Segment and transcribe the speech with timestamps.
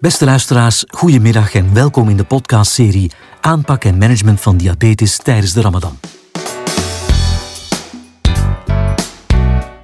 [0.00, 3.10] Beste luisteraars, goedemiddag en welkom in de podcastserie
[3.40, 5.98] Aanpak en Management van Diabetes tijdens de Ramadan.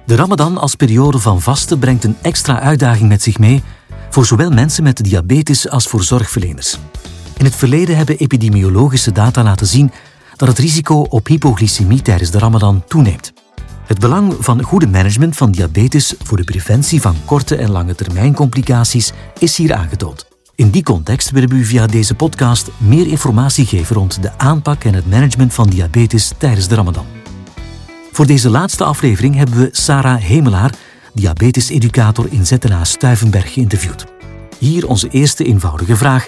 [0.05, 3.63] De Ramadan als periode van vasten brengt een extra uitdaging met zich mee
[4.09, 6.77] voor zowel mensen met diabetes als voor zorgverleners.
[7.37, 9.91] In het verleden hebben epidemiologische data laten zien
[10.35, 13.33] dat het risico op hypoglycemie tijdens de Ramadan toeneemt.
[13.85, 18.33] Het belang van goede management van diabetes voor de preventie van korte en lange termijn
[18.33, 20.27] complicaties is hier aangetoond.
[20.55, 24.83] In die context willen we u via deze podcast meer informatie geven rond de aanpak
[24.83, 27.05] en het management van diabetes tijdens de Ramadan.
[28.11, 30.73] Voor deze laatste aflevering hebben we Sarah Hemelaar,
[31.13, 34.05] diabetes-educator in ZNA Stuivenberg, geïnterviewd.
[34.59, 36.27] Hier onze eerste eenvoudige vraag.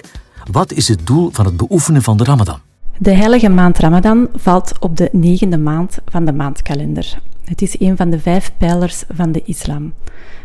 [0.50, 2.58] Wat is het doel van het beoefenen van de Ramadan?
[2.98, 7.18] De heilige maand Ramadan valt op de negende maand van de maandkalender.
[7.48, 9.92] Het is een van de vijf pijlers van de islam.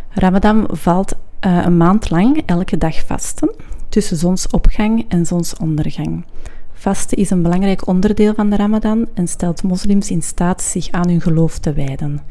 [0.09, 3.51] Ramadan valt uh, een maand lang elke dag vasten
[3.89, 6.25] tussen zonsopgang en zonsondergang.
[6.73, 11.09] Vasten is een belangrijk onderdeel van de Ramadan en stelt moslims in staat zich aan
[11.09, 12.21] hun geloof te wijden.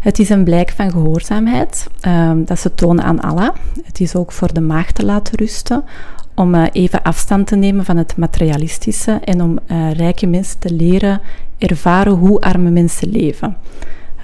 [0.00, 3.54] Het is een blijk van gehoorzaamheid uh, dat ze tonen aan Allah.
[3.84, 5.84] Het is ook voor de maag te laten rusten,
[6.34, 10.72] om uh, even afstand te nemen van het materialistische en om uh, rijke mensen te
[10.72, 11.20] leren
[11.58, 13.56] ervaren hoe arme mensen leven.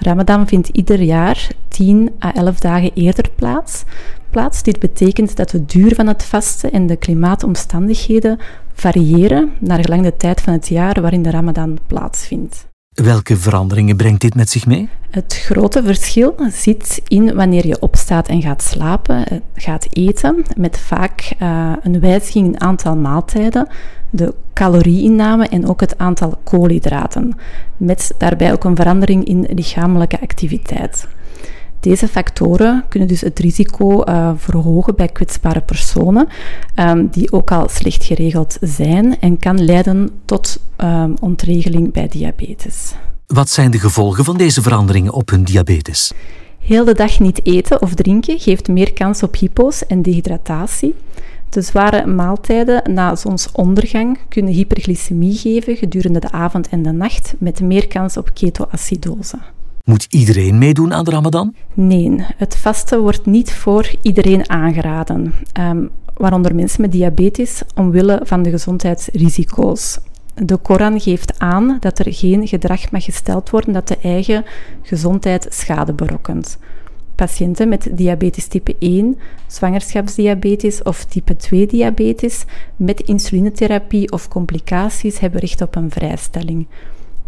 [0.07, 3.83] Ramadan vindt ieder jaar 10 à 11 dagen eerder plaats.
[4.29, 4.63] plaats.
[4.63, 8.39] Dit betekent dat de duur van het vasten en de klimaatomstandigheden
[8.73, 12.67] variëren naar gelang de tijd van het jaar waarin de Ramadan plaatsvindt.
[13.03, 14.89] Welke veranderingen brengt dit met zich mee?
[15.09, 20.79] Het grote verschil zit in wanneer je opstaat en gaat slapen, eh, gaat eten, met
[20.79, 23.67] vaak uh, een wijziging in aantal maaltijden,
[24.09, 27.37] de calorieinname en ook het aantal koolhydraten,
[27.77, 31.07] met daarbij ook een verandering in lichamelijke activiteit.
[31.79, 36.27] Deze factoren kunnen dus het risico uh, verhogen bij kwetsbare personen,
[36.75, 42.93] um, die ook al slecht geregeld zijn en kan leiden tot um, ontregeling bij diabetes.
[43.27, 46.11] Wat zijn de gevolgen van deze veranderingen op hun diabetes?
[46.59, 50.95] Heel de dag niet eten of drinken geeft meer kans op hypo's en dehydratatie.
[51.49, 57.61] De zware maaltijden na zonsondergang kunnen hyperglycemie geven gedurende de avond en de nacht, met
[57.61, 59.37] meer kans op ketoacidose.
[59.87, 61.53] Moet iedereen meedoen aan de Ramadan?
[61.73, 68.41] Nee, het vasten wordt niet voor iedereen aangeraden, um, waaronder mensen met diabetes, omwille van
[68.41, 69.99] de gezondheidsrisico's.
[70.35, 74.45] De Koran geeft aan dat er geen gedrag mag gesteld worden dat de eigen
[74.81, 76.57] gezondheid schade berokkent.
[77.15, 82.45] Patiënten met diabetes type 1, zwangerschapsdiabetes of type 2 diabetes
[82.75, 86.67] met insulinetherapie of complicaties hebben recht op een vrijstelling.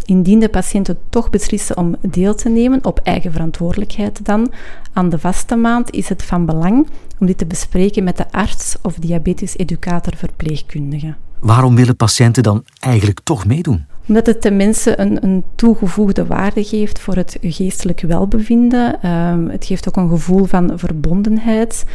[0.09, 4.51] Indien de patiënten toch beslissen om deel te nemen, op eigen verantwoordelijkheid dan,
[4.93, 6.87] aan de vaste maand, is het van belang
[7.19, 11.15] om dit te bespreken met de arts of diabetes-educator verpleegkundige.
[11.39, 13.85] Waarom willen patiënten dan eigenlijk toch meedoen?
[14.07, 18.99] Omdat het de mensen een, een toegevoegde waarde geeft voor het geestelijk welbevinden.
[19.05, 21.85] Uh, het geeft ook een gevoel van verbondenheid.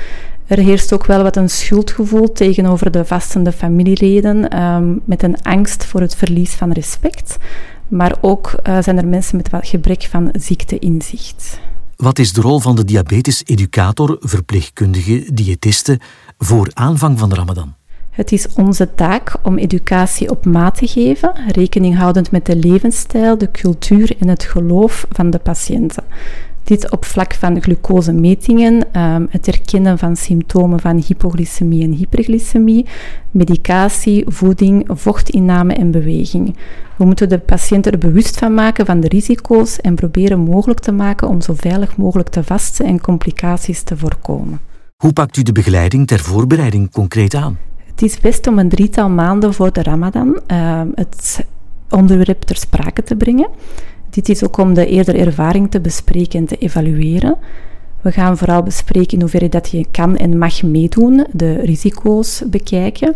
[0.47, 5.85] Er heerst ook wel wat een schuldgevoel tegenover de vastende familieleden, um, met een angst
[5.85, 7.39] voor het verlies van respect.
[7.89, 11.61] Maar ook uh, zijn er mensen met wat gebrek van ziekteinzicht.
[11.97, 16.01] Wat is de rol van de diabetes-educator, verpleegkundige, diëtiste
[16.39, 17.75] voor aanvang van de Ramadan?
[18.11, 23.39] Het is onze taak om educatie op maat te geven, rekening houdend met de levensstijl,
[23.39, 26.05] de cultuur en het geloof van de patiënten.
[26.65, 32.87] Dit op vlak van glucosemetingen, um, het herkennen van symptomen van hypoglycemie en hyperglycemie,
[33.31, 36.57] medicatie, voeding, vochtinname en beweging.
[36.97, 40.93] We moeten de patiënten er bewust van maken van de risico's en proberen mogelijk te
[40.93, 44.61] maken om zo veilig mogelijk te vasten en complicaties te voorkomen.
[44.97, 47.59] Hoe pakt u de begeleiding ter voorbereiding concreet aan?
[47.85, 51.47] Het is best om een drietal maanden voor de Ramadan uh, het
[51.91, 53.49] onderwerp ter sprake te brengen.
[54.15, 57.37] Dit is ook om de eerder ervaring te bespreken en te evalueren.
[58.01, 63.15] We gaan vooral bespreken in hoeverre dat je kan en mag meedoen, de risico's bekijken.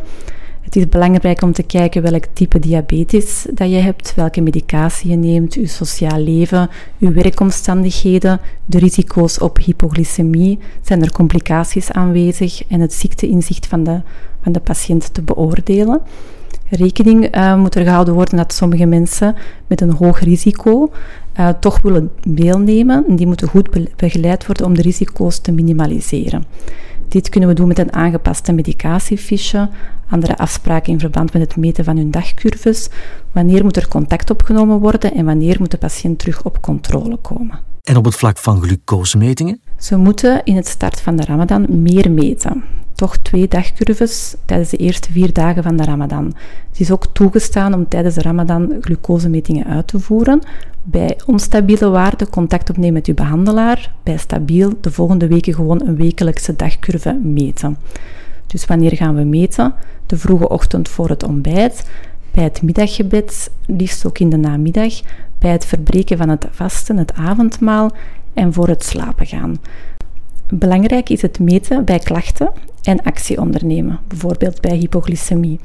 [0.60, 5.16] Het is belangrijk om te kijken welk type diabetes dat je hebt, welke medicatie je
[5.16, 12.80] neemt, je sociaal leven, je werkomstandigheden, de risico's op hypoglycemie, zijn er complicaties aanwezig en
[12.80, 14.00] het ziekteinzicht van de,
[14.42, 16.00] van de patiënt te beoordelen.
[16.70, 19.34] Rekening uh, moet er gehouden worden dat sommige mensen
[19.66, 20.90] met een hoog risico
[21.40, 23.04] uh, toch willen deelnemen.
[23.08, 26.44] En die moeten goed begeleid worden om de risico's te minimaliseren.
[27.08, 29.68] Dit kunnen we doen met een aangepaste medicatiefiche,
[30.08, 32.88] andere afspraken in verband met het meten van hun dagcurves,
[33.32, 37.58] wanneer moet er contact opgenomen worden en wanneer moet de patiënt terug op controle komen.
[37.82, 39.60] En op het vlak van glucosemetingen?
[39.78, 42.64] Ze moeten in het start van de Ramadan meer meten.
[42.98, 46.34] Toch twee dagcurves tijdens de eerste vier dagen van de Ramadan.
[46.68, 50.40] Het is ook toegestaan om tijdens de Ramadan glucosemetingen uit te voeren.
[50.82, 53.92] Bij onstabiele waarden contact opnemen met uw behandelaar.
[54.02, 57.76] Bij stabiel de volgende weken gewoon een wekelijkse dagcurve meten.
[58.46, 59.74] Dus wanneer gaan we meten?
[60.06, 61.90] De vroege ochtend voor het ontbijt,
[62.30, 65.00] bij het middaggebed, liefst ook in de namiddag,
[65.38, 67.90] bij het verbreken van het vasten, het avondmaal
[68.34, 69.56] en voor het slapen gaan.
[70.48, 72.52] Belangrijk is het meten bij klachten
[72.88, 75.60] en actie ondernemen, bijvoorbeeld bij hypoglycemie.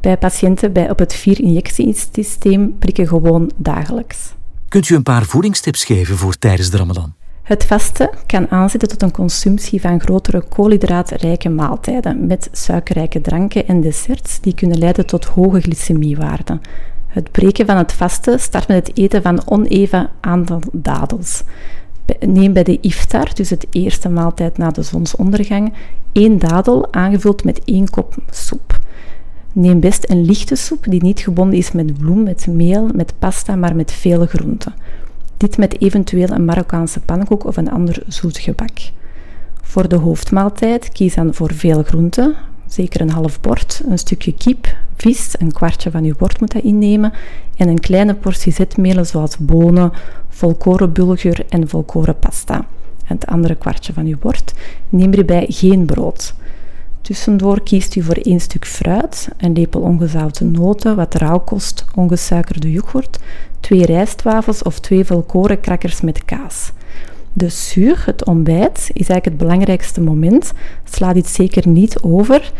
[0.00, 4.34] Bij patiënten bij op het 4-injectiesysteem prikken gewoon dagelijks.
[4.68, 7.14] Kunt u een paar voedingstips geven voor tijdens de Ramadan?
[7.42, 13.80] Het vasten kan aanzetten tot een consumptie van grotere koolhydraatrijke maaltijden met suikerrijke dranken en
[13.80, 16.60] desserts die kunnen leiden tot hoge glycemiewaarden.
[17.06, 21.42] Het breken van het vasten start met het eten van oneven aantal dadels.
[22.20, 25.72] Neem bij de iftar, dus het eerste maaltijd na de zonsondergang,
[26.12, 28.80] één dadel aangevuld met één kop soep.
[29.52, 33.56] Neem best een lichte soep die niet gebonden is met bloem, met meel, met pasta,
[33.56, 34.74] maar met vele groenten.
[35.36, 38.78] Dit met eventueel een Marokkaanse pannenkoek of een ander zoet gebak.
[39.62, 42.34] Voor de hoofdmaaltijd kies dan voor veel groenten,
[42.66, 44.76] zeker een half bord, een stukje kip,
[45.38, 47.12] een kwartje van uw bord moet dat innemen,
[47.56, 49.92] en een kleine portie zetmelen zoals bonen,
[50.28, 52.54] volkorenbulgur en volkorenpasta.
[53.06, 54.54] En het andere kwartje van uw bord.
[54.88, 56.34] Neem erbij geen brood.
[57.00, 63.18] Tussendoor kiest u voor één stuk fruit, een lepel ongezouten noten, wat rauwkost, ongesuikerde yoghurt,
[63.60, 66.72] twee rijstwafels of twee volkoren crackers met kaas.
[67.32, 70.52] De zuur, het ontbijt, is eigenlijk het belangrijkste moment.
[70.84, 72.52] Sla dit zeker niet over.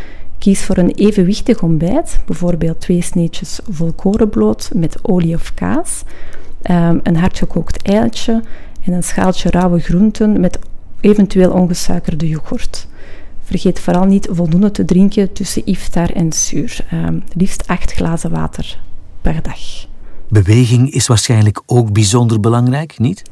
[0.42, 6.02] Kies voor een evenwichtig ontbijt, bijvoorbeeld twee sneetjes volkorenbloot met olie of kaas,
[6.70, 8.42] um, een hardgekookt eitje
[8.84, 10.58] en een schaaltje rauwe groenten met
[11.00, 12.86] eventueel ongesuikerde yoghurt.
[13.42, 16.86] Vergeet vooral niet voldoende te drinken tussen iftar en zuur.
[16.92, 18.78] Um, liefst 8 glazen water
[19.20, 19.86] per dag.
[20.28, 23.22] Beweging is waarschijnlijk ook bijzonder belangrijk, niet?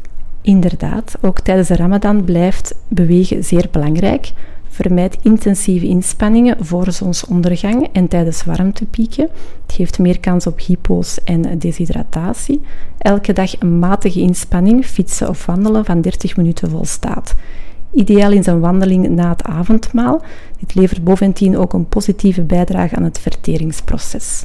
[0.42, 4.32] Inderdaad, ook tijdens de Ramadan blijft bewegen zeer belangrijk.
[4.80, 9.28] Vermijd intensieve inspanningen voor zonsondergang en tijdens warmtepieken.
[9.66, 12.60] Het geeft meer kans op hypo's en deshydratatie.
[12.98, 17.34] Elke dag een matige inspanning, fietsen of wandelen van 30 minuten volstaat.
[17.90, 20.22] Ideaal is een wandeling na het avondmaal.
[20.58, 24.44] Dit levert bovendien ook een positieve bijdrage aan het verteringsproces.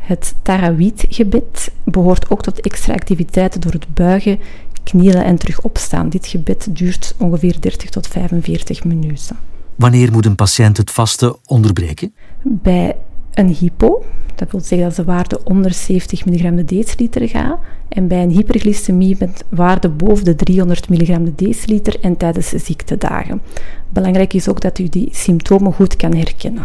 [0.00, 4.38] Het Tarawih-gebed behoort ook tot extra activiteiten door het buigen,
[4.82, 6.08] knielen en terug opstaan.
[6.08, 9.51] Dit gebed duurt ongeveer 30 tot 45 minuten.
[9.76, 12.14] Wanneer moet een patiënt het vasten onderbreken?
[12.42, 12.96] Bij
[13.34, 14.04] een hypo,
[14.34, 17.58] dat wil zeggen dat de waarde onder 70 mg de deciliter gaat,
[17.88, 23.42] en bij een hyperglycemie met waarde boven de 300 mg de deciliter en tijdens ziektedagen.
[23.88, 26.64] Belangrijk is ook dat u die symptomen goed kan herkennen.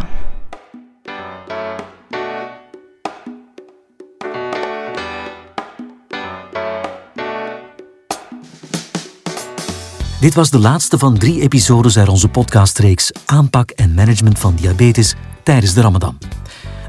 [10.20, 15.14] Dit was de laatste van drie episodes uit onze podcastreeks Aanpak en Management van Diabetes
[15.42, 16.18] tijdens de Ramadan.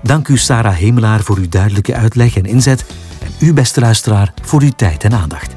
[0.03, 2.85] Dank u Sarah Hemelaar voor uw duidelijke uitleg en inzet
[3.21, 5.55] en u beste luisteraar voor uw tijd en aandacht.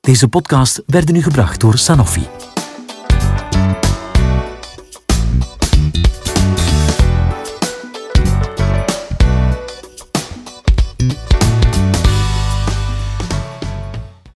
[0.00, 2.26] Deze podcast werd u gebracht door Sanofi.